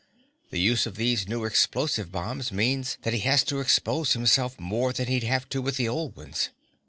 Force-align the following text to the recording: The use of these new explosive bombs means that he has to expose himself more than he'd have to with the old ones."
The 0.49 0.59
use 0.59 0.87
of 0.87 0.95
these 0.95 1.27
new 1.27 1.43
explosive 1.45 2.11
bombs 2.11 2.51
means 2.51 2.97
that 3.03 3.13
he 3.13 3.19
has 3.19 3.43
to 3.43 3.59
expose 3.59 4.13
himself 4.13 4.59
more 4.59 4.93
than 4.93 5.05
he'd 5.07 5.21
have 5.21 5.47
to 5.49 5.61
with 5.61 5.77
the 5.77 5.87
old 5.87 6.15
ones." 6.15 6.49